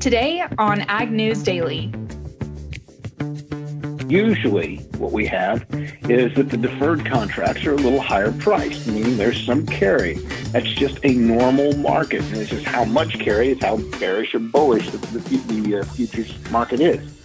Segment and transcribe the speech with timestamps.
[0.00, 1.92] Today on Ag News Daily.
[4.06, 5.66] Usually, what we have
[6.08, 10.14] is that the deferred contracts are a little higher priced, meaning there's some carry.
[10.52, 12.22] That's just a normal market.
[12.22, 15.84] And it's just how much carry is how bearish or bullish the, the, the uh,
[15.84, 17.18] futures market is.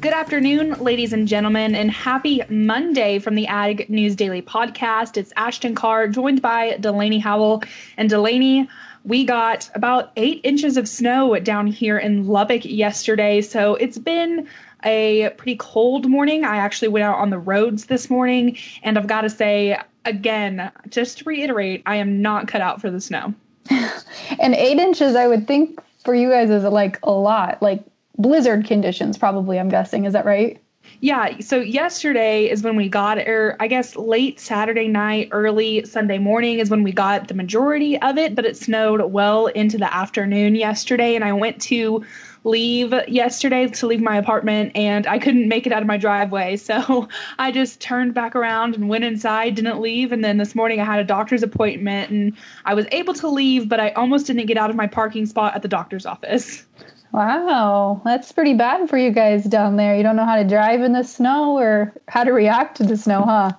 [0.00, 5.16] Good afternoon, ladies and gentlemen, and happy Monday from the Ag News Daily podcast.
[5.16, 7.64] It's Ashton Carr, joined by Delaney Howell.
[7.96, 8.68] And Delaney,
[9.04, 13.40] we got about eight inches of snow down here in Lubbock yesterday.
[13.40, 14.46] So it's been
[14.84, 16.44] a pretty cold morning.
[16.44, 20.70] I actually went out on the roads this morning, and I've got to say, again,
[20.88, 23.34] just to reiterate, I am not cut out for the snow.
[23.70, 27.60] and eight inches, I would think for you guys is like a lot.
[27.62, 27.84] Like
[28.16, 30.04] blizzard conditions, probably, I'm guessing.
[30.04, 30.60] Is that right?
[31.00, 31.38] Yeah.
[31.38, 36.58] So yesterday is when we got, or I guess late Saturday night, early Sunday morning
[36.58, 40.56] is when we got the majority of it, but it snowed well into the afternoon
[40.56, 41.14] yesterday.
[41.14, 42.04] And I went to
[42.44, 46.56] leave yesterday to leave my apartment and I couldn't make it out of my driveway.
[46.68, 47.08] So
[47.38, 50.12] I just turned back around and went inside, didn't leave.
[50.12, 52.36] And then this morning I had a doctor's appointment and
[52.66, 55.54] I was able to leave, but I almost didn't get out of my parking spot
[55.54, 56.66] at the doctor's office.
[57.12, 59.96] Wow, that's pretty bad for you guys down there.
[59.96, 62.96] You don't know how to drive in the snow or how to react to the
[62.96, 63.52] snow, huh?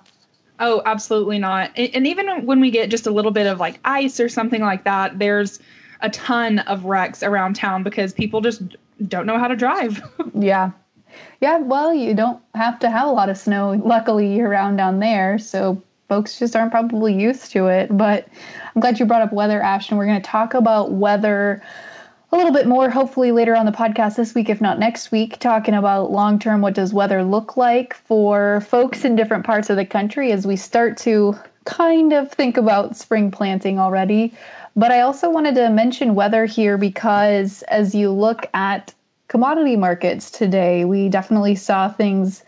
[0.60, 1.70] Oh, absolutely not.
[1.76, 4.84] And even when we get just a little bit of like ice or something like
[4.84, 5.58] that, there's
[6.00, 8.62] a ton of wrecks around town because people just
[9.08, 10.00] don't know how to drive.
[10.34, 10.70] yeah.
[11.40, 15.00] Yeah, well, you don't have to have a lot of snow, luckily, year round down
[15.00, 15.38] there.
[15.38, 17.96] So folks just aren't probably used to it.
[17.96, 18.28] But
[18.74, 19.96] I'm glad you brought up weather, Ashton.
[19.96, 21.62] We're going to talk about weather
[22.32, 25.38] a little bit more, hopefully later on the podcast this week, if not next week,
[25.38, 29.76] talking about long term what does weather look like for folks in different parts of
[29.76, 34.32] the country as we start to kind of think about spring planting already.
[34.76, 38.94] But I also wanted to mention weather here because as you look at
[39.26, 42.44] commodity markets today, we definitely saw things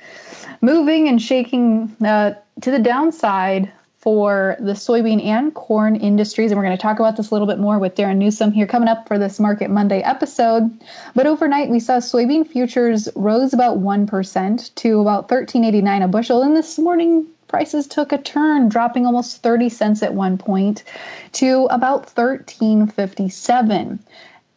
[0.60, 3.70] moving and shaking uh, to the downside
[4.02, 6.50] for the soybean and corn industries.
[6.50, 8.66] And we're going to talk about this a little bit more with Darren Newsom here
[8.66, 10.68] coming up for this Market Monday episode.
[11.14, 16.42] But overnight, we saw soybean futures rose about 1% to about 13.89 a bushel.
[16.42, 20.82] And this morning, prices took a turn, dropping almost 30 cents at one point
[21.34, 24.00] to about 13.57.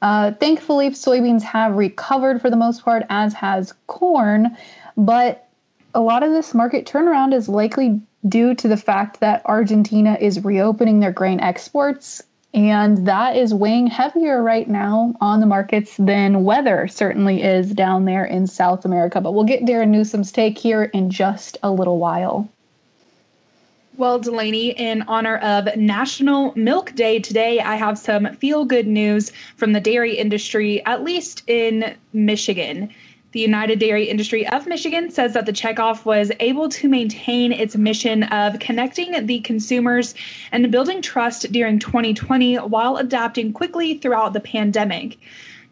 [0.02, 4.58] Uh, thankfully, soybeans have recovered for the most part, as has corn,
[4.98, 5.48] but
[5.94, 10.44] a lot of this market turnaround is likely due to the fact that Argentina is
[10.44, 12.24] reopening their grain exports.
[12.54, 18.06] And that is weighing heavier right now on the markets than weather certainly is down
[18.06, 19.20] there in South America.
[19.20, 22.48] But we'll get Darren Newsom's take here in just a little while.
[23.98, 29.32] Well, Delaney, in honor of National Milk Day today, I have some feel good news
[29.56, 32.90] from the dairy industry, at least in Michigan.
[33.36, 37.76] The United Dairy Industry of Michigan says that the checkoff was able to maintain its
[37.76, 40.16] mission of connecting the consumers
[40.54, 45.18] and building trust during 2020 while adapting quickly throughout the pandemic.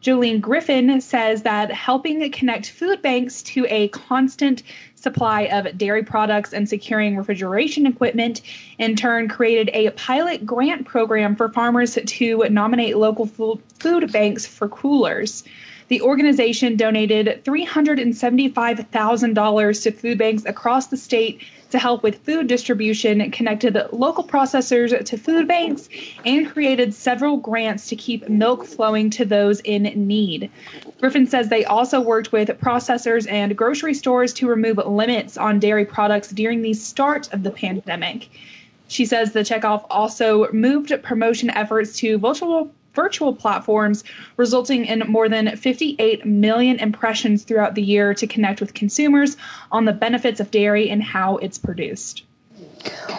[0.02, 4.62] Jolene Griffin says that helping connect food banks to a constant
[4.96, 8.42] supply of dairy products and securing refrigeration equipment
[8.78, 14.68] in turn created a pilot grant program for farmers to nominate local food banks for
[14.68, 15.46] coolers.
[15.88, 23.32] The organization donated $375,000 to food banks across the state to help with food distribution,
[23.32, 25.90] connected local processors to food banks,
[26.24, 30.52] and created several grants to keep milk flowing to those in need.
[31.00, 35.86] Griffin says they also worked with processors and grocery stores to remove limits on dairy
[35.86, 38.30] products during the start of the pandemic.
[38.88, 44.04] She says the checkoff also moved promotion efforts to virtual virtual platforms,
[44.38, 49.38] resulting in more than 58 million impressions throughout the year to connect with consumers
[49.72, 52.24] on the benefits of dairy and how it's produced.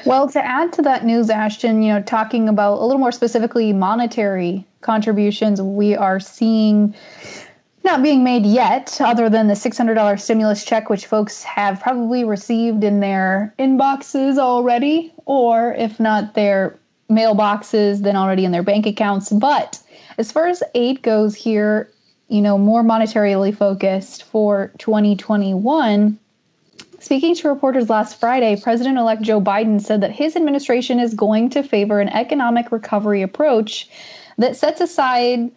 [0.04, 3.72] Well, to add to that news, Ashton, you know, talking about a little more specifically
[3.72, 6.94] monetary contributions, we are seeing
[7.84, 12.82] not being made yet, other than the $600 stimulus check, which folks have probably received
[12.82, 16.78] in their inboxes already, or if not, their
[17.10, 19.30] mailboxes than already in their bank accounts.
[19.30, 19.80] But
[20.18, 21.90] as far as aid goes here,
[22.28, 26.18] you know, more monetarily focused for 2021.
[26.98, 31.50] Speaking to reporters last Friday, President elect Joe Biden said that his administration is going
[31.50, 33.90] to favor an economic recovery approach
[34.38, 35.50] that sets aside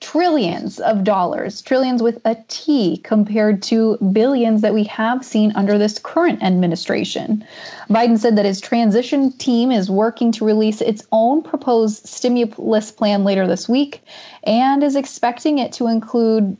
[0.00, 5.76] trillions of dollars, trillions with a T, compared to billions that we have seen under
[5.76, 7.44] this current administration.
[7.90, 13.24] Biden said that his transition team is working to release its own proposed stimulus plan
[13.24, 14.02] later this week
[14.44, 16.56] and is expecting it to include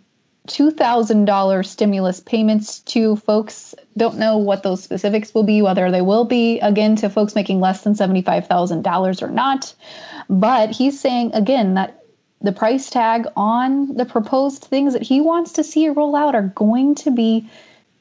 [0.49, 3.75] $2,000 stimulus payments to folks.
[3.97, 7.61] Don't know what those specifics will be, whether they will be, again, to folks making
[7.61, 9.75] less than $75,000 or not.
[10.29, 12.03] But he's saying, again, that
[12.41, 16.53] the price tag on the proposed things that he wants to see roll out are
[16.55, 17.49] going to be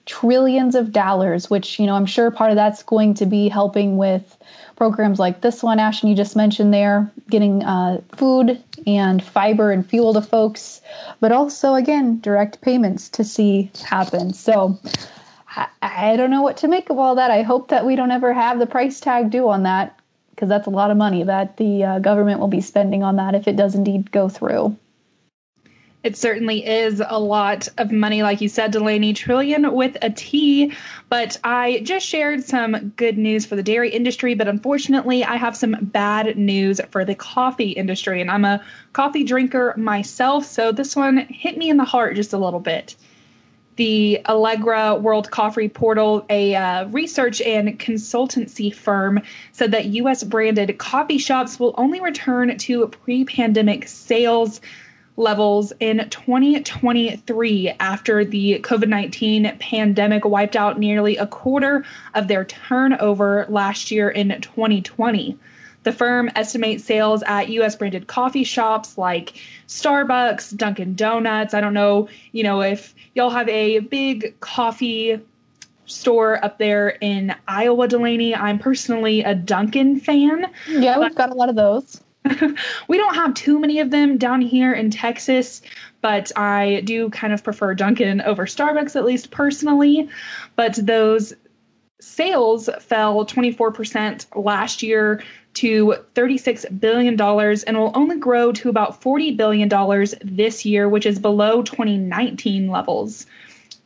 [0.05, 3.97] trillions of dollars, which, you know, I'm sure part of that's going to be helping
[3.97, 4.37] with
[4.77, 9.85] programs like this one, Ashton, you just mentioned there, getting uh, food and fiber and
[9.85, 10.81] fuel to folks,
[11.19, 14.33] but also, again, direct payments to see happen.
[14.33, 14.79] So
[15.55, 17.31] I, I don't know what to make of all that.
[17.31, 19.96] I hope that we don't ever have the price tag due on that
[20.37, 23.33] because that's a lot of money that the uh, government will be spending on that
[23.33, 24.77] if it does indeed go through.
[26.03, 30.71] It certainly is a lot of money, like you said, Delaney, trillion with a T.
[31.09, 35.57] But I just shared some good news for the dairy industry, but unfortunately, I have
[35.57, 38.21] some bad news for the coffee industry.
[38.21, 38.63] And I'm a
[38.93, 42.95] coffee drinker myself, so this one hit me in the heart just a little bit
[43.77, 49.21] the Allegra World Coffee Portal, a uh, research and consultancy firm,
[49.53, 50.23] said that U.S.
[50.23, 54.59] branded coffee shops will only return to pre pandemic sales
[55.15, 61.83] levels in 2023 after the COVID 19 pandemic wiped out nearly a quarter
[62.13, 65.37] of their turnover last year in 2020.
[65.87, 71.53] The firm estimates sales at US branded coffee shops like Starbucks, Dunkin' Donuts.
[71.53, 75.17] I don't know, you know, if y'all have a big coffee
[75.85, 78.35] store up there in Iowa, Delaney.
[78.35, 80.51] I'm personally a Dunkin' fan.
[80.67, 82.01] Yeah, we've got a lot of those.
[82.89, 85.61] we don't have too many of them down here in Texas,
[86.01, 90.09] but I do kind of prefer Dunkin' over Starbucks, at least personally.
[90.57, 91.33] But those
[92.01, 95.23] sales fell 24% last year
[95.57, 99.69] to $36 billion and will only grow to about $40 billion
[100.23, 103.25] this year, which is below 2019 levels.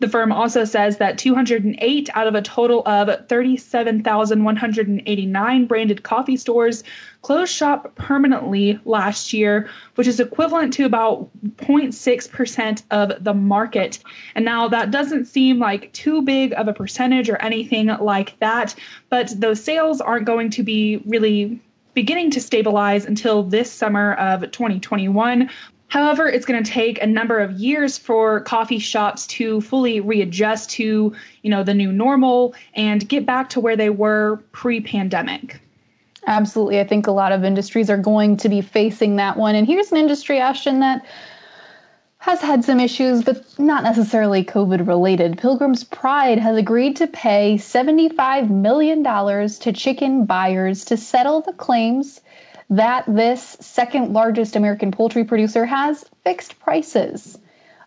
[0.01, 6.83] The firm also says that 208 out of a total of 37,189 branded coffee stores
[7.21, 13.99] closed shop permanently last year, which is equivalent to about 0.6% of the market.
[14.33, 18.73] And now that doesn't seem like too big of a percentage or anything like that,
[19.11, 21.61] but those sales aren't going to be really
[21.93, 25.47] beginning to stabilize until this summer of 2021
[25.91, 30.69] However, it's going to take a number of years for coffee shops to fully readjust
[30.69, 35.59] to, you know, the new normal and get back to where they were pre-pandemic.
[36.27, 36.79] Absolutely.
[36.79, 39.53] I think a lot of industries are going to be facing that one.
[39.53, 41.05] And here's an industry, Ashton, that
[42.19, 45.37] has had some issues, but not necessarily COVID related.
[45.37, 52.21] Pilgrim's Pride has agreed to pay $75 million to chicken buyers to settle the claims
[52.71, 57.37] that this second largest American poultry producer has fixed prices.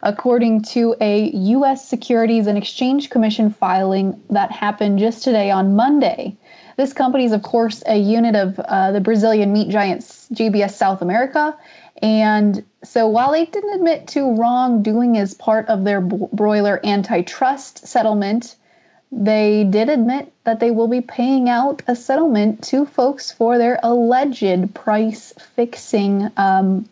[0.03, 1.89] According to a U.S.
[1.89, 6.37] Securities and Exchange Commission filing that happened just today on Monday,
[6.77, 11.01] this company is, of course, a unit of uh, the Brazilian meat giants JBS South
[11.01, 11.57] America.
[12.03, 18.57] And so while they didn't admit to wrongdoing as part of their broiler antitrust settlement,
[19.17, 23.79] they did admit that they will be paying out a settlement to folks for their
[23.83, 26.31] alleged price fixing.
[26.37, 26.89] Um,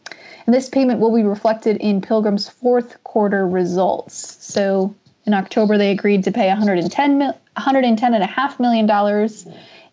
[0.47, 4.37] and this payment will be reflected in Pilgrim's fourth quarter results.
[4.41, 4.95] So
[5.27, 9.47] in October, they agreed to pay 110 mil, 110.5 million dollars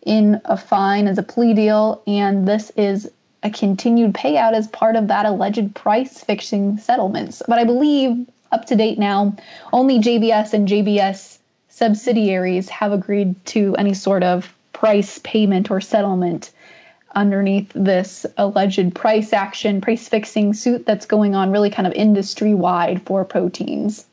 [0.05, 3.11] in a fine as a plea deal, and this is
[3.43, 7.41] a continued payout as part of that alleged price fixing settlements.
[7.47, 9.35] But I believe up to date now,
[9.73, 11.38] only JBS and JBS
[11.79, 16.51] subsidiaries have agreed to any sort of price payment or settlement
[17.15, 22.53] underneath this alleged price action, price fixing suit that's going on really kind of industry
[22.53, 24.05] wide for proteins.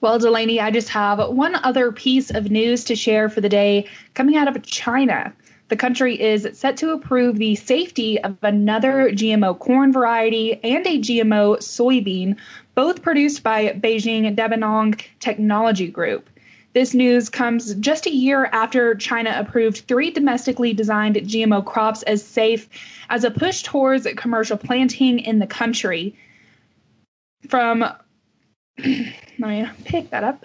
[0.00, 3.86] Well, Delaney, I just have one other piece of news to share for the day
[4.14, 5.30] coming out of China.
[5.68, 10.98] The country is set to approve the safety of another GMO corn variety and a
[10.98, 12.36] GMO soybean
[12.74, 16.28] both produced by Beijing Dabeinong Technology Group.
[16.74, 22.24] This news comes just a year after China approved three domestically designed GMO crops as
[22.24, 22.68] safe
[23.10, 26.16] as a push towards commercial planting in the country.
[27.48, 27.80] From,
[28.78, 30.44] let me pick that up.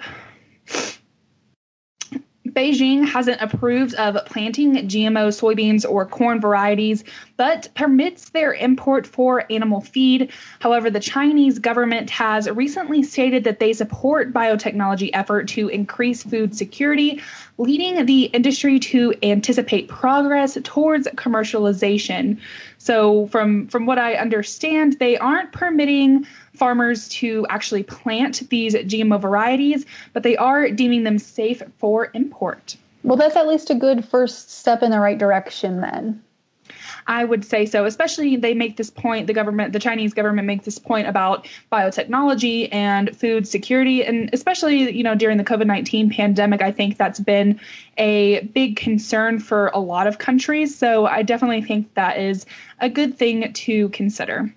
[2.59, 7.05] Beijing hasn't approved of planting GMO soybeans or corn varieties,
[7.37, 10.29] but permits their import for animal feed.
[10.59, 16.53] However, the Chinese government has recently stated that they support biotechnology effort to increase food
[16.53, 17.21] security,
[17.59, 22.37] leading the industry to anticipate progress towards commercialization.
[22.79, 29.19] So, from from what I understand, they aren't permitting farmers to actually plant these GMO
[29.19, 32.77] varieties, but they are deeming them safe for import.
[33.03, 36.21] Well, that's at least a good first step in the right direction then.
[37.09, 37.85] I would say so.
[37.85, 42.69] Especially, they make this point, the government, the Chinese government makes this point about biotechnology
[42.71, 44.05] and food security.
[44.05, 47.59] And especially, you know, during the COVID 19 pandemic, I think that's been
[47.97, 50.77] a big concern for a lot of countries.
[50.77, 52.45] So I definitely think that is
[52.79, 54.53] a good thing to consider.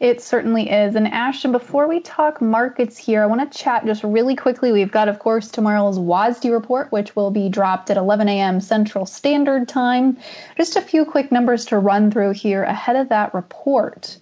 [0.00, 0.94] It certainly is.
[0.94, 4.70] And Ashton, before we talk markets here, I want to chat just really quickly.
[4.70, 8.60] We've got, of course, tomorrow's WASDE report, which will be dropped at 11 a.m.
[8.60, 10.16] Central Standard Time.
[10.56, 14.18] Just a few quick numbers to run through here ahead of that report.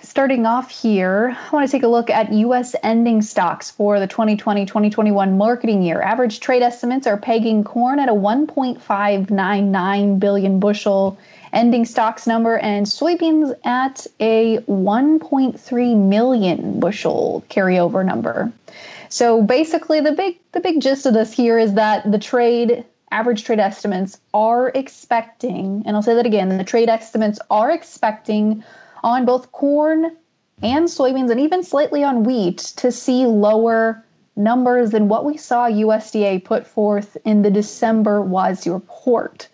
[0.00, 2.74] Starting off here, I want to take a look at U.S.
[2.82, 6.00] ending stocks for the 2020 2021 marketing year.
[6.00, 11.18] Average trade estimates are pegging corn at a 1.599 billion bushel
[11.56, 18.52] ending stocks number and soybeans at a 1.3 million bushel carryover number.
[19.08, 23.44] So basically the big the big gist of this here is that the trade average
[23.44, 28.62] trade estimates are expecting, and I'll say that again, the trade estimates are expecting
[29.02, 30.14] on both corn
[30.62, 34.04] and soybeans and even slightly on wheat to see lower
[34.36, 39.48] numbers than what we saw USDA put forth in the December WASDE report.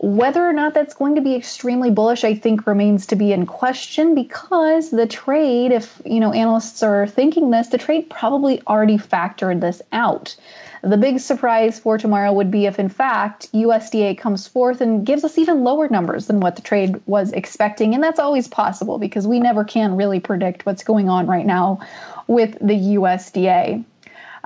[0.00, 3.46] Whether or not that's going to be extremely bullish, I think remains to be in
[3.46, 8.96] question because the trade, if you know analysts are thinking this, the trade probably already
[8.96, 10.36] factored this out.
[10.82, 15.24] The big surprise for tomorrow would be if, in fact, USDA comes forth and gives
[15.24, 17.92] us even lower numbers than what the trade was expecting.
[17.92, 21.80] And that's always possible because we never can really predict what's going on right now
[22.28, 23.84] with the USDA.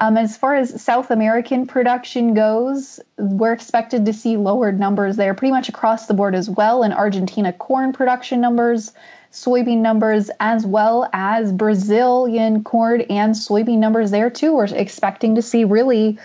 [0.03, 5.33] Um, as far as South American production goes, we're expected to see lowered numbers there
[5.33, 6.83] pretty much across the board as well.
[6.83, 8.91] In Argentina, corn production numbers,
[9.31, 14.53] soybean numbers, as well as Brazilian corn and soybean numbers there too.
[14.53, 16.19] We're expecting to see really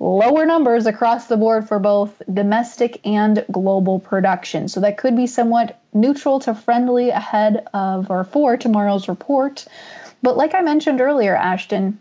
[0.00, 4.66] lower numbers across the board for both domestic and global production.
[4.66, 9.66] So that could be somewhat neutral to friendly ahead of or for tomorrow's report.
[10.20, 12.00] But like I mentioned earlier, Ashton,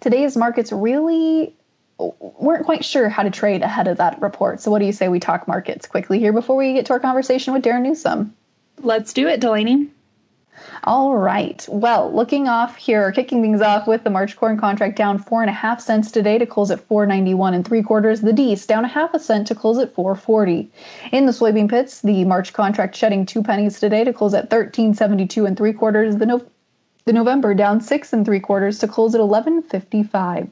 [0.00, 1.54] today's markets really
[1.98, 4.60] weren't quite sure how to trade ahead of that report.
[4.60, 7.00] So, what do you say we talk markets quickly here before we get to our
[7.00, 8.34] conversation with Darren Newsom?
[8.82, 9.90] Let's do it, Delaney.
[10.84, 11.66] All right.
[11.70, 15.50] Well, looking off here, kicking things off with the March corn contract down four and
[15.50, 18.20] a half cents today to close at 491 and three quarters.
[18.20, 20.70] The Dees down a half a cent to close at 440.
[21.12, 25.46] In the soybean pits, the March contract shedding two pennies today to close at 1372
[25.46, 26.16] and three quarters.
[26.16, 26.46] The no-
[27.04, 30.48] the November down six and three quarters to close at 11.55.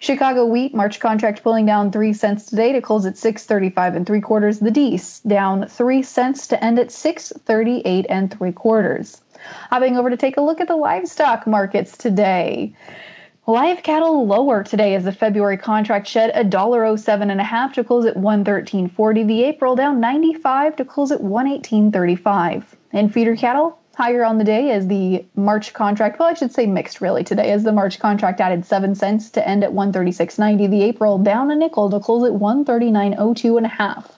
[0.00, 4.20] Chicago wheat March contract pulling down three cents today to close at 6.35 and three
[4.20, 4.60] quarters.
[4.60, 9.20] The Dees down three cents to end at 6.38 and three quarters.
[9.70, 12.74] Hopping over to take a look at the livestock markets today.
[13.46, 17.44] Live cattle lower today as the February contract shed a dollar oh seven and a
[17.44, 19.26] half to close at 113.40.
[19.26, 22.64] The April down 95 to close at 118.35.
[22.92, 26.66] And feeder cattle higher on the day as the March contract, well, I should say
[26.66, 30.70] mixed really today, as the March contract added 7 cents to end at 136.90.
[30.70, 34.16] The April down a nickel to close at 139.02 and a half.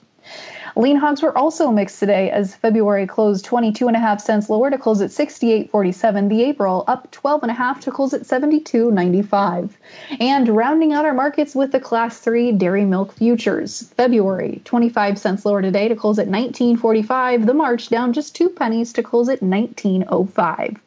[0.75, 4.69] Lean hogs were also mixed today as February closed 22 and a half cents lower
[4.69, 6.29] to close at 68.47.
[6.29, 9.71] The April up 12 and a half to close at 72.95.
[10.19, 13.89] And rounding out our markets with the class 3 dairy milk futures.
[13.97, 17.45] February 25 cents lower today to close at 19.45.
[17.45, 20.79] The March down just 2 pennies to close at 19.05.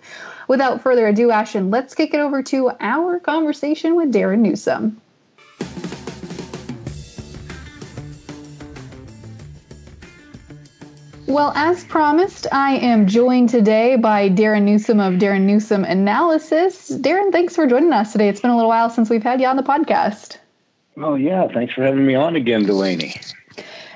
[0.48, 5.00] Without further ado, Ashton, let's kick it over to our conversation with Darren Newsom.
[11.26, 16.90] Well, as promised, I am joined today by Darren Newsom of Darren Newsom Analysis.
[16.90, 18.28] Darren, thanks for joining us today.
[18.28, 20.36] It's been a little while since we've had you on the podcast.
[20.98, 21.48] Oh, yeah.
[21.48, 23.14] Thanks for having me on again, Delaney.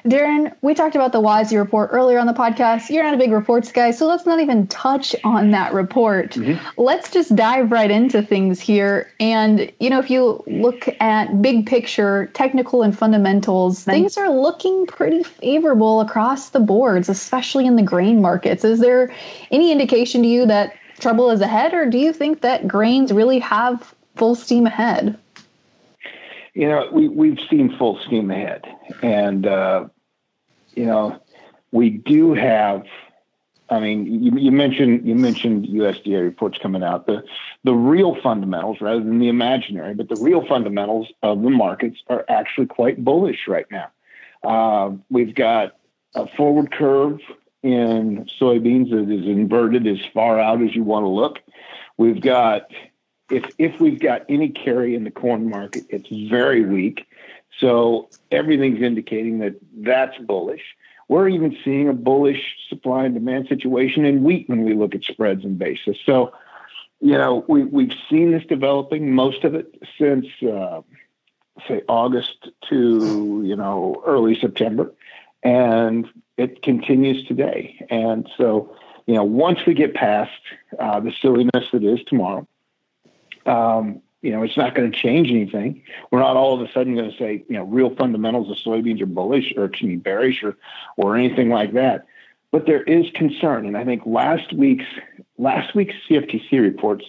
[0.05, 2.89] Darren, we talked about the WASDE report earlier on the podcast.
[2.91, 6.33] You're not a big reports guy, so let's not even touch on that report.
[6.33, 6.81] Mm-hmm.
[6.81, 9.11] Let's just dive right into things here.
[9.21, 14.87] And, you know, if you look at big picture, technical and fundamentals, things are looking
[14.87, 18.65] pretty favorable across the boards, especially in the grain markets.
[18.65, 19.13] Is there
[19.51, 23.39] any indication to you that trouble is ahead, or do you think that grains really
[23.39, 25.19] have full steam ahead?
[26.59, 28.65] You know, we, we've seen full steam ahead.
[29.01, 29.87] And, uh,
[30.75, 31.23] you know,
[31.71, 32.85] we do have,
[33.71, 37.07] I mean, you, you, mentioned you mentioned USDA reports coming out.
[37.07, 37.23] The
[37.63, 42.25] the real fundamentals, rather than the imaginary, but the real fundamentals of the markets are
[42.29, 43.91] actually quite bullish right now.
[44.43, 45.77] Uh, we've got
[46.17, 47.21] a forward curve
[47.63, 51.39] in soybeans that is inverted as far out as you want to look.
[51.99, 52.69] We've got
[53.31, 57.07] if if we've got any carry in the corn market, it's very weak.
[57.59, 60.63] So everything's indicating that that's bullish.
[61.09, 65.05] We're even seeing a bullish supply and demand situation in wheat when we look at
[65.05, 65.97] spreads and basis.
[66.05, 66.33] So,
[67.01, 70.83] you know, we we've seen this developing most of it since uh,
[71.67, 74.93] say August to you know early September,
[75.43, 76.07] and
[76.37, 77.85] it continues today.
[77.91, 78.75] And so,
[79.07, 80.41] you know, once we get past
[80.79, 82.47] uh, the silliness that is tomorrow,
[83.49, 85.83] um, you know, it's not going to change anything.
[86.11, 89.01] We're not all of a sudden going to say, you know, real fundamentals of soybeans
[89.01, 90.57] are bullish or excuse me, bearish or
[90.97, 92.07] or anything like that.
[92.51, 94.87] But there is concern, and I think last week's
[95.37, 97.05] last week's CFTC reports,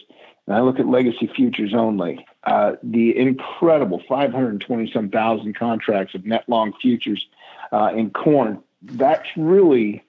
[0.46, 6.26] and I look at legacy futures only, uh, the incredible 520 some thousand contracts of
[6.26, 7.26] net long futures
[7.72, 8.62] uh, in corn.
[8.82, 10.04] That's really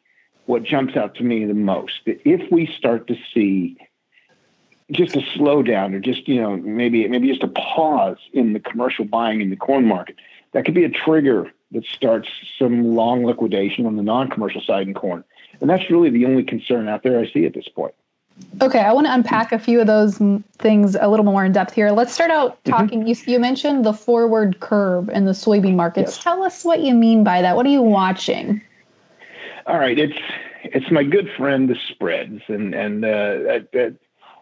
[0.46, 2.00] what jumps out to me the most.
[2.06, 3.78] That If we start to see
[4.90, 9.04] just a slowdown or just you know maybe maybe just a pause in the commercial
[9.04, 10.16] buying in the corn market.
[10.52, 12.28] That could be a trigger that starts
[12.59, 15.23] some long liquidation on the non-commercial side in corn.
[15.61, 17.94] And that's really the only concern out there i see at this point.
[18.61, 20.18] Okay i want to unpack a few of those
[20.59, 21.90] things a little more in depth here.
[21.90, 22.70] Let's start out mm-hmm.
[22.70, 23.28] talking mm-hmm.
[23.28, 26.16] you, you mentioned the forward curve in the soybean markets.
[26.16, 26.25] Yes.
[26.25, 27.54] tell us what you mean by that.
[27.56, 28.61] What are you watching?
[29.66, 30.18] All right it's
[30.64, 32.42] it's my good friend the spreads.
[32.49, 33.97] And and uh, that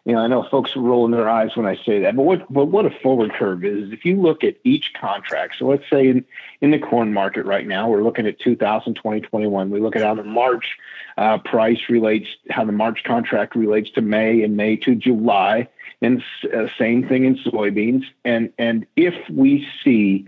[0.09, 2.50] you know, I know folks are rolling their eyes when I say that, but what
[2.50, 6.09] but what a forward curve is, if you look at each contract, so let's say
[6.09, 6.25] in,
[6.62, 9.69] in the corn market right now, we're looking at 2020, 21.
[9.69, 10.79] We look at how the March
[11.19, 15.69] uh, price relates, how the March contract relates to May and May to July,
[16.00, 16.25] and
[16.57, 18.05] uh, same thing in soybeans.
[18.25, 20.27] And and if we see,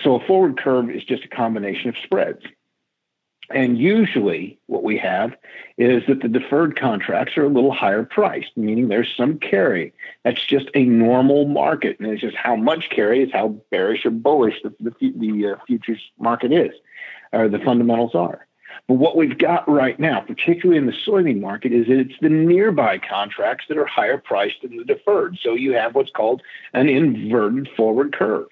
[0.00, 2.44] so a forward curve is just a combination of spreads.
[3.50, 5.34] And usually, what we have
[5.78, 9.92] is that the deferred contracts are a little higher priced, meaning there's some carry.
[10.22, 14.10] That's just a normal market, and it's just how much carry is how bearish or
[14.10, 16.72] bullish the, the, the uh, futures market is,
[17.32, 18.46] or the fundamentals are.
[18.86, 22.28] But what we've got right now, particularly in the soybean market, is that it's the
[22.28, 25.38] nearby contracts that are higher priced than the deferred.
[25.42, 26.42] So you have what's called
[26.74, 28.48] an inverted forward curve.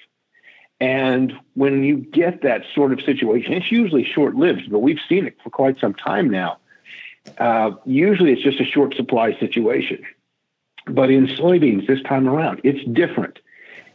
[0.81, 5.27] And when you get that sort of situation, it's usually short lived, but we've seen
[5.27, 6.59] it for quite some time now.
[7.39, 10.05] Uh, usually it's just a short supply situation.
[10.87, 13.39] But in soybeans this time around, it's different.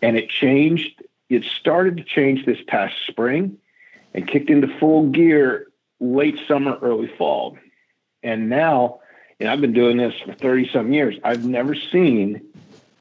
[0.02, 3.58] And it changed, it started to change this past spring
[4.13, 5.67] and kicked into full gear
[6.00, 7.58] late summer, early fall.
[8.24, 9.00] And now,
[9.39, 12.41] and I've been doing this for 30 some years, I've never seen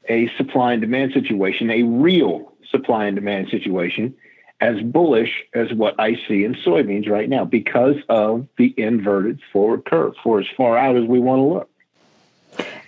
[0.07, 4.15] a supply and demand situation, a real supply and demand situation
[4.61, 9.85] as bullish as what I see in soybeans right now because of the inverted forward
[9.85, 11.69] curve for as far out as we want to look.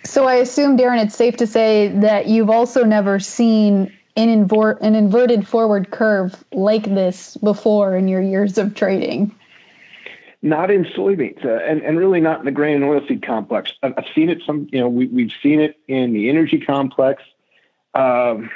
[0.04, 4.78] So I assume, Darren, it's safe to say that you've also never seen an, invor-
[4.80, 9.34] an inverted forward curve like this before in your years of trading.
[10.42, 13.72] Not in soybeans, uh, and and really not in the grain and oilseed complex.
[13.82, 17.22] I've, I've seen it some, you know, we, we've seen it in the energy complex.
[17.94, 18.50] Um,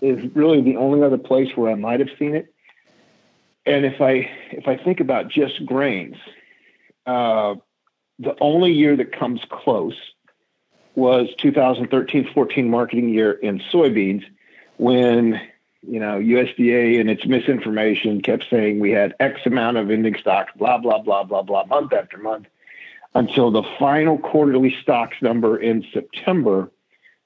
[0.00, 2.52] is really the only other place where I might have seen it.
[3.66, 6.16] And if I if I think about just grains,
[7.06, 7.54] uh,
[8.18, 9.96] the only year that comes close
[10.94, 14.24] was 2013-14 marketing year in soybeans,
[14.78, 15.40] when
[15.82, 20.52] you know USDA and its misinformation kept saying we had X amount of ending stocks,
[20.56, 22.46] blah blah blah blah blah, month after month,
[23.14, 26.70] until the final quarterly stocks number in September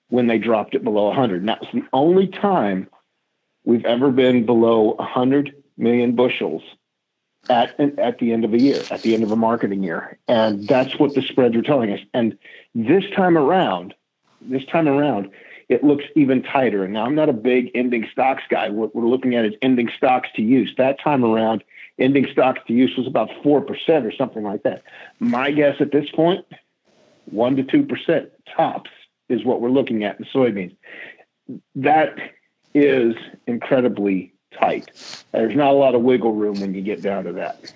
[0.08, 1.40] when they dropped it below 100.
[1.40, 2.88] And that was the only time
[3.64, 6.62] we've ever been below 100 million bushels
[7.48, 10.66] at at the end of a year, at the end of a marketing year, and
[10.66, 12.00] that's what the spreads are telling us.
[12.14, 12.38] And
[12.74, 13.94] this time around,
[14.40, 15.30] this time around,
[15.68, 16.84] it looks even tighter.
[16.84, 18.70] And now I'm not a big ending stocks guy.
[18.70, 20.74] What we're looking at is ending stocks to use.
[20.78, 21.64] That time around,
[21.98, 24.82] ending stocks to use was about four percent or something like that.
[25.18, 26.44] My guess at this point,
[27.26, 28.90] one to two percent tops
[29.28, 30.76] is what we're looking at in soybeans.
[31.74, 32.16] That
[32.74, 33.14] is
[33.46, 34.90] incredibly tight.
[35.32, 37.72] There's not a lot of wiggle room when you get down to that.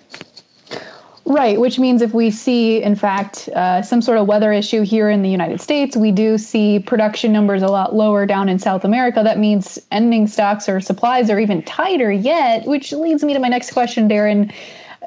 [1.25, 5.11] Right, which means if we see, in fact, uh, some sort of weather issue here
[5.11, 8.83] in the United States, we do see production numbers a lot lower down in South
[8.83, 9.21] America.
[9.23, 13.47] That means ending stocks or supplies are even tighter yet, which leads me to my
[13.47, 14.51] next question, Darren.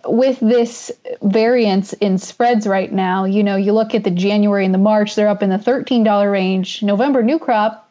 [0.07, 0.91] With this
[1.23, 5.15] variance in spreads right now, you know, you look at the January and the March,
[5.15, 6.83] they're up in the $13 range.
[6.83, 7.89] November new crop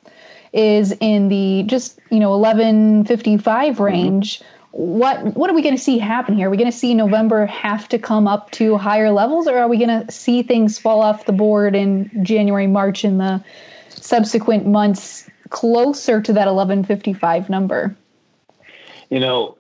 [0.52, 4.40] is in the just, you know, 1155 range.
[4.40, 6.48] Mm-hmm what what are we going to see happen here?
[6.48, 9.68] Are we going to see November have to come up to higher levels, or are
[9.68, 13.44] we going to see things fall off the board in January, March, and the
[13.90, 17.96] subsequent months closer to that 1155 number?
[19.10, 19.58] You know,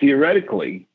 [0.00, 0.88] theoretically,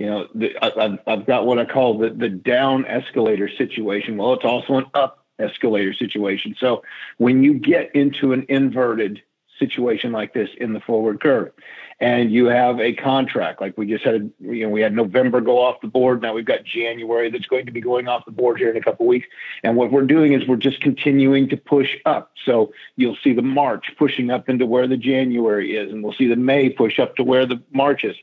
[0.00, 4.16] you know, the, I, I've got what I call the, the down escalator situation.
[4.16, 6.56] Well, it's also an up escalator situation.
[6.58, 6.82] So
[7.18, 9.20] when you get into an inverted
[9.58, 11.52] situation like this in the forward curve,
[12.00, 15.62] and you have a contract like we just had you know we had november go
[15.62, 18.56] off the board now we've got january that's going to be going off the board
[18.56, 19.26] here in a couple of weeks
[19.62, 23.42] and what we're doing is we're just continuing to push up so you'll see the
[23.42, 27.16] march pushing up into where the january is and we'll see the may push up
[27.16, 28.16] to where the march is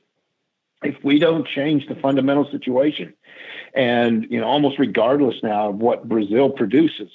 [0.83, 3.13] if we don't change the fundamental situation
[3.73, 7.09] and you know almost regardless now of what brazil produces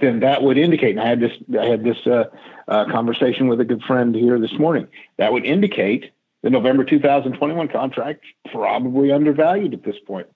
[0.00, 0.92] then that would indicate.
[0.96, 2.24] And I had this I had this uh,
[2.68, 4.88] uh, conversation with a good friend here this morning.
[5.18, 6.12] That would indicate
[6.42, 10.26] the November 2021 contract probably undervalued at this point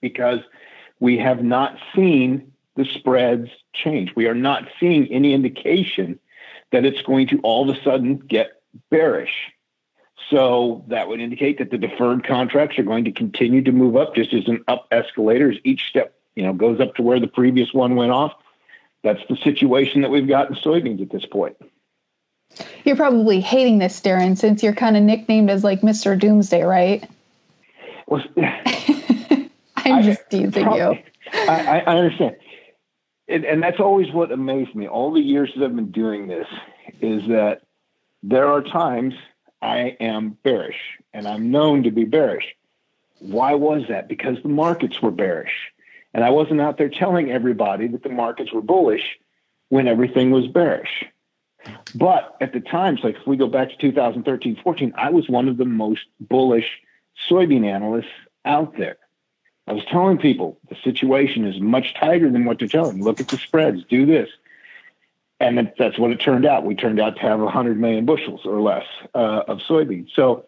[0.00, 0.40] because
[1.00, 4.14] we have not seen the spreads change.
[4.14, 6.18] We are not seeing any indication
[6.70, 9.50] that it's going to all of a sudden get bearish.
[10.30, 14.14] So that would indicate that the deferred contracts are going to continue to move up
[14.14, 17.26] just as an up escalator as each step, you know, goes up to where the
[17.26, 18.32] previous one went off
[19.02, 21.56] that's the situation that we've got in soybeans at this point.
[22.84, 26.18] You're probably hating this, Darren, since you're kind of nicknamed as like Mr.
[26.18, 27.08] Doomsday, right?
[28.06, 28.24] Well,
[29.76, 31.02] I'm just teasing probably, you.
[31.32, 32.36] I, I understand.
[33.28, 34.88] And, and that's always what amazed me.
[34.88, 36.46] All the years that I've been doing this
[37.00, 37.62] is that
[38.22, 39.14] there are times
[39.60, 42.54] I am bearish, and I'm known to be bearish.
[43.18, 44.08] Why was that?
[44.08, 45.72] Because the markets were bearish.
[46.14, 49.18] And I wasn't out there telling everybody that the markets were bullish
[49.68, 51.04] when everything was bearish.
[51.94, 55.48] But at the times, like if we go back to 2013, 14, I was one
[55.48, 56.80] of the most bullish
[57.28, 58.06] soybean analysts
[58.44, 58.96] out there.
[59.66, 63.02] I was telling people the situation is much tighter than what they're telling.
[63.02, 64.30] Look at the spreads, do this.
[65.40, 66.64] And that's what it turned out.
[66.64, 70.08] We turned out to have 100 million bushels or less uh, of soybeans.
[70.14, 70.46] So,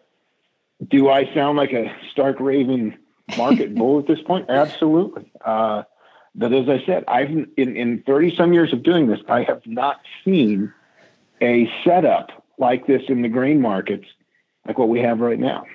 [0.89, 2.97] do I sound like a stark raving
[3.37, 4.49] market bull at this point?
[4.49, 5.31] Absolutely.
[5.45, 5.83] Uh,
[6.35, 9.61] but as I said, I've in, in 30 some years of doing this, I have
[9.65, 10.73] not seen
[11.41, 14.05] a setup like this in the grain markets
[14.67, 15.65] like what we have right now.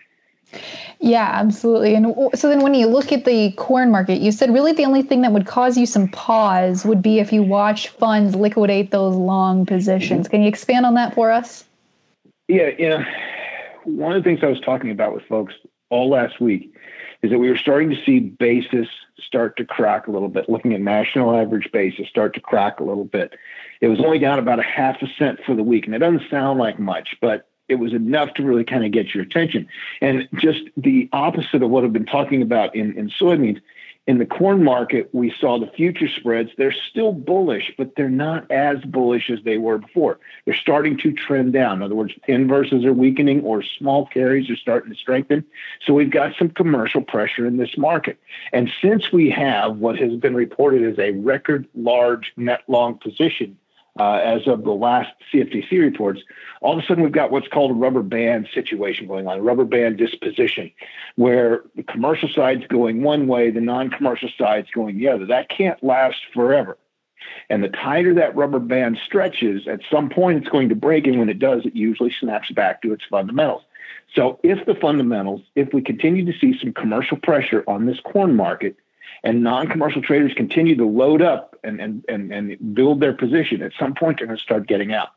[1.01, 1.95] Yeah, absolutely.
[1.95, 5.03] And so then when you look at the corn market, you said really the only
[5.03, 9.15] thing that would cause you some pause would be if you watch funds liquidate those
[9.15, 10.27] long positions.
[10.27, 10.31] Mm-hmm.
[10.31, 11.65] Can you expand on that for us?
[12.49, 13.05] Yeah, yeah.
[13.85, 15.55] One of the things I was talking about with folks
[15.91, 16.75] all last week
[17.23, 20.73] is that we were starting to see basis start to crack a little bit, looking
[20.75, 23.35] at national average basis start to crack a little bit.
[23.81, 26.29] It was only down about a half a cent for the week, and it doesn't
[26.31, 29.69] sound like much, but it was enough to really kind of get your attention.
[30.01, 33.61] And just the opposite of what I've been talking about in, in soybeans
[34.07, 36.51] in the corn market, we saw the future spreads.
[36.57, 40.21] They're still bullish, but they're not as bullish as they were before.
[40.45, 41.79] They're starting to trend down.
[41.79, 45.45] In other words, inverses are weakening or small carries are starting to strengthen.
[45.85, 48.19] So we've got some commercial pressure in this market.
[48.53, 53.59] And since we have what has been reported as a record large net long position
[53.99, 56.21] uh, as of the last CFTC reports,
[56.61, 59.43] all of a sudden we've got what's called a rubber band situation going on, a
[59.43, 60.71] rubber band disposition,
[61.17, 65.27] where the commercial side's going one way, the non-commercial side's going the other.
[65.27, 66.77] That can't last forever.
[67.49, 71.19] And the tighter that rubber band stretches, at some point it's going to break, and
[71.19, 73.63] when it does, it usually snaps back to its fundamentals.
[74.15, 78.35] So if the fundamentals, if we continue to see some commercial pressure on this corn
[78.35, 78.77] market,
[79.23, 83.73] and non-commercial traders continue to load up and, and, and, and build their position, at
[83.79, 85.09] some point they're going to start getting out.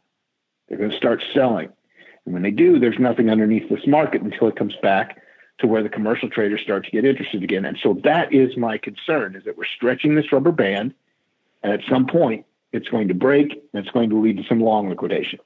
[0.67, 1.69] They're going to start selling.
[2.25, 5.21] And when they do, there's nothing underneath this market until it comes back
[5.59, 7.65] to where the commercial traders start to get interested again.
[7.65, 10.93] And so that is my concern is that we're stretching this rubber band
[11.63, 14.61] and at some point it's going to break and it's going to lead to some
[14.61, 15.39] long liquidation.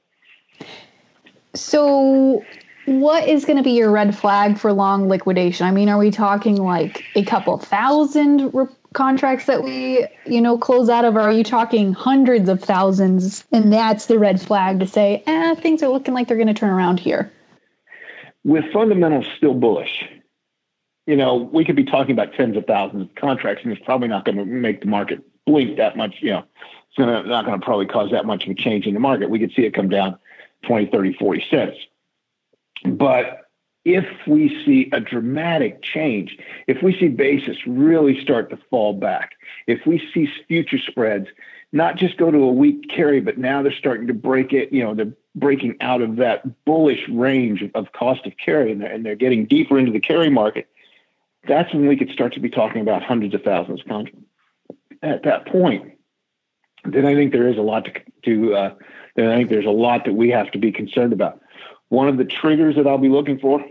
[1.54, 2.44] So
[2.86, 5.66] what is going to be your red flag for long liquidation?
[5.66, 10.58] I mean, are we talking like a couple thousand re- contracts that we, you know,
[10.58, 11.16] close out of?
[11.16, 13.44] Or are you talking hundreds of thousands?
[13.52, 16.54] And that's the red flag to say, eh, things are looking like they're going to
[16.54, 17.32] turn around here.
[18.44, 20.04] With fundamentals still bullish,
[21.06, 24.08] you know, we could be talking about tens of thousands of contracts, and it's probably
[24.08, 26.16] not going to make the market blink that much.
[26.20, 26.44] You know,
[26.88, 29.30] it's gonna, not going to probably cause that much of a change in the market.
[29.30, 30.18] We could see it come down
[30.66, 31.76] 20, 30, 40 cents.
[32.84, 33.40] But
[33.84, 39.32] if we see a dramatic change, if we see basis really start to fall back,
[39.66, 41.28] if we see future spreads
[41.72, 44.82] not just go to a weak carry, but now they're starting to break it, you
[44.82, 49.04] know, they're breaking out of that bullish range of cost of carry and they're, and
[49.04, 50.68] they're getting deeper into the carry market,
[51.48, 54.20] that's when we could start to be talking about hundreds of thousands of contracts.
[55.02, 55.98] At that point,
[56.84, 57.92] then I think there is a lot to,
[58.24, 58.74] to uh,
[59.16, 61.40] then I think there's a lot that we have to be concerned about.
[61.94, 63.64] One of the triggers that I'll be looking for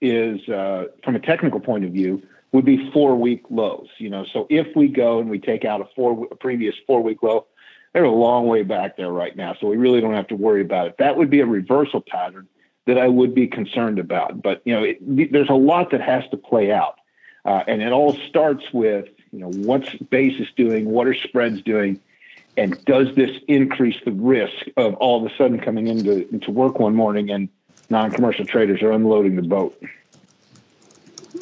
[0.00, 3.88] is, uh, from a technical point of view, would be four week lows.
[3.98, 7.02] You know, so if we go and we take out a four a previous four
[7.02, 7.46] week low,
[7.92, 10.60] they're a long way back there right now, so we really don't have to worry
[10.60, 10.96] about it.
[10.98, 12.48] That would be a reversal pattern
[12.86, 14.42] that I would be concerned about.
[14.42, 16.98] But you know, it, there's a lot that has to play out,
[17.44, 22.00] uh, and it all starts with you know what's basis doing, what are spreads doing,
[22.56, 26.78] and does this increase the risk of all of a sudden coming into into work
[26.78, 27.48] one morning and
[27.92, 29.80] non-commercial traders are unloading the boat.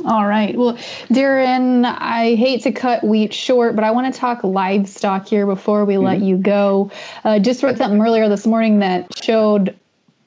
[0.05, 0.57] All right.
[0.57, 0.75] Well,
[1.09, 5.85] Darren, I hate to cut wheat short, but I want to talk livestock here before
[5.85, 6.05] we mm-hmm.
[6.05, 6.91] let you go.
[7.25, 9.77] Uh, just read something earlier this morning that showed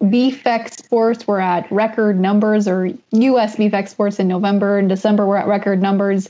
[0.10, 3.56] beef exports were at record numbers, or U.S.
[3.56, 6.30] beef exports in November and December were at record numbers.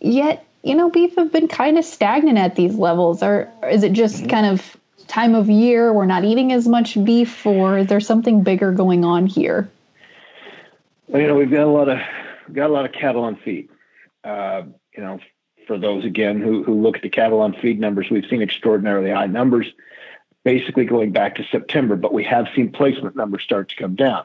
[0.00, 3.22] Yet, you know, beef have been kind of stagnant at these levels.
[3.22, 4.28] Or is it just mm-hmm.
[4.28, 4.76] kind of
[5.08, 9.04] time of year we're not eating as much beef, or is there something bigger going
[9.04, 9.68] on here?
[11.08, 11.98] Well, you know, we've got a lot of
[12.52, 13.68] got a lot of cattle on feed.
[14.24, 14.62] Uh,
[14.96, 15.18] you know,
[15.66, 19.10] for those again who who look at the cattle on feed numbers, we've seen extraordinarily
[19.10, 19.66] high numbers,
[20.44, 21.96] basically going back to September.
[21.96, 24.24] But we have seen placement numbers start to come down.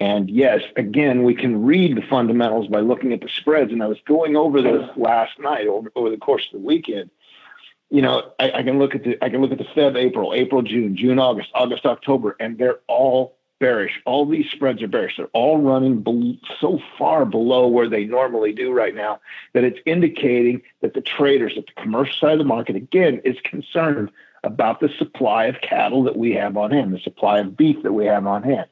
[0.00, 3.72] And yes, again, we can read the fundamentals by looking at the spreads.
[3.72, 7.10] And I was going over this last night over, over the course of the weekend.
[7.90, 10.34] You know, I, I can look at the I can look at the Feb, April,
[10.34, 14.00] April, June, June, August, August, October, and they're all bearish.
[14.04, 15.16] All these spreads are bearish.
[15.16, 19.20] They're all running be- so far below where they normally do right now
[19.54, 23.36] that it's indicating that the traders at the commercial side of the market, again, is
[23.42, 24.10] concerned
[24.44, 27.92] about the supply of cattle that we have on hand, the supply of beef that
[27.92, 28.66] we have on hand.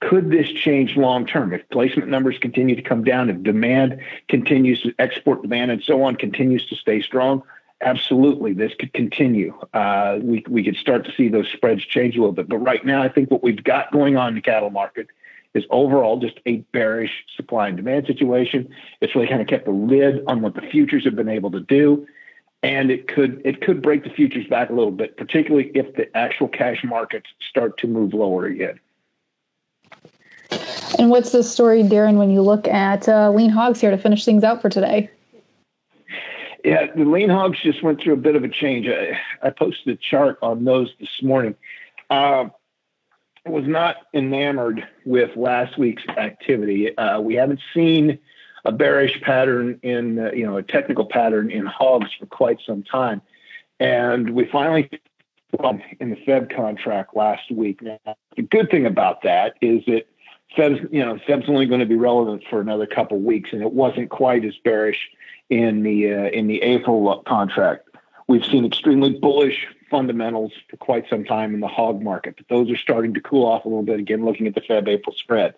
[0.00, 1.52] Could this change long term?
[1.52, 6.02] If placement numbers continue to come down, if demand continues to export demand and so
[6.02, 7.42] on continues to stay strong,
[7.82, 9.54] absolutely this could continue.
[9.74, 12.48] Uh, we we could start to see those spreads change a little bit.
[12.48, 15.08] But right now, I think what we've got going on in the cattle market
[15.52, 18.68] is overall just a bearish supply and demand situation.
[19.00, 21.60] It's really kind of kept the lid on what the futures have been able to
[21.60, 22.06] do.
[22.62, 26.14] And it could it could break the futures back a little bit, particularly if the
[26.16, 28.78] actual cash markets start to move lower again.
[30.98, 34.24] And what's the story, Darren, when you look at uh, lean hogs here to finish
[34.24, 35.10] things out for today?
[36.64, 38.86] Yeah, the lean hogs just went through a bit of a change.
[38.86, 41.54] I, I posted a chart on those this morning.
[42.10, 42.46] Uh,
[43.46, 46.96] I was not enamored with last week's activity.
[46.98, 48.18] Uh, we haven't seen
[48.66, 52.82] a bearish pattern in, uh, you know, a technical pattern in hogs for quite some
[52.82, 53.22] time.
[53.78, 54.90] And we finally
[55.98, 57.82] in the Feb contract last week.
[57.82, 57.98] Now,
[58.36, 60.06] the good thing about that is that
[60.56, 63.62] Feb's, you know, Feb's only going to be relevant for another couple of weeks, and
[63.62, 65.10] it wasn't quite as bearish
[65.48, 67.88] in the uh, in the April contract.
[68.26, 72.70] We've seen extremely bullish fundamentals for quite some time in the hog market, but those
[72.70, 74.24] are starting to cool off a little bit again.
[74.24, 75.54] Looking at the Feb April spread,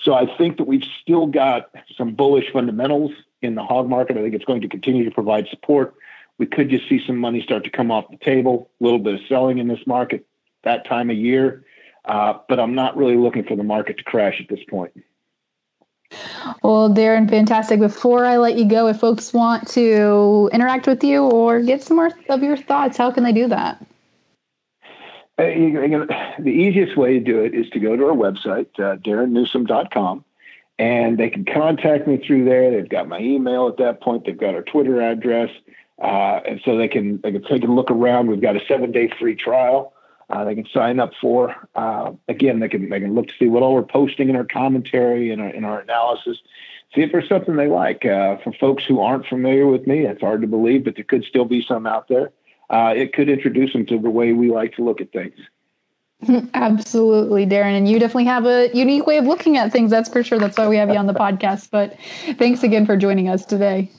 [0.00, 4.16] so I think that we've still got some bullish fundamentals in the hog market.
[4.16, 5.94] I think it's going to continue to provide support.
[6.38, 9.14] We could just see some money start to come off the table, a little bit
[9.14, 10.24] of selling in this market
[10.62, 11.64] that time of year,
[12.08, 14.92] uh, but I'm not really looking for the market to crash at this point.
[16.62, 17.80] Well, Darren, fantastic.
[17.80, 21.98] Before I let you go, if folks want to interact with you or get some
[21.98, 23.84] more of your thoughts, how can they do that?
[25.36, 30.24] Uh, the easiest way to do it is to go to our website, uh, darrennewsom.com,
[30.78, 32.70] and they can contact me through there.
[32.70, 34.24] They've got my email at that point.
[34.24, 35.50] They've got our Twitter address,
[36.02, 38.28] uh, and so they can they can take a look around.
[38.28, 39.92] We've got a seven day free trial
[40.30, 41.54] uh, they can sign up for.
[41.74, 44.44] Uh, again, they can they can look to see what all we're posting in our
[44.44, 46.38] commentary and our, in our analysis.
[46.94, 48.04] See if there's something they like.
[48.04, 51.24] Uh, for folks who aren't familiar with me, it's hard to believe, but there could
[51.24, 52.30] still be some out there.
[52.70, 55.38] Uh, it could introduce them to the way we like to look at things.
[56.54, 57.76] Absolutely, Darren.
[57.76, 59.90] And you definitely have a unique way of looking at things.
[59.90, 60.38] That's for sure.
[60.38, 61.70] That's why we have you on the podcast.
[61.70, 61.96] But
[62.36, 63.90] thanks again for joining us today.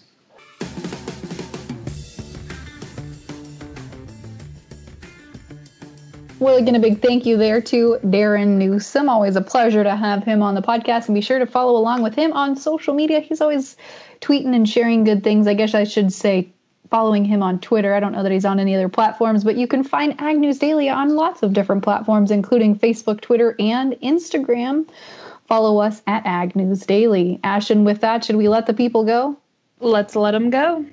[6.39, 9.09] Well, again, a big thank you there to Darren Newsom.
[9.09, 12.01] Always a pleasure to have him on the podcast, and be sure to follow along
[12.01, 13.19] with him on social media.
[13.19, 13.75] He's always
[14.21, 15.47] tweeting and sharing good things.
[15.47, 16.47] I guess I should say
[16.89, 17.93] following him on Twitter.
[17.93, 20.59] I don't know that he's on any other platforms, but you can find Ag News
[20.59, 24.87] Daily on lots of different platforms, including Facebook, Twitter, and Instagram.
[25.49, 27.41] Follow us at Ag News Daily.
[27.43, 29.37] Ashton, with that, should we let the people go?
[29.81, 30.85] Let's let them go.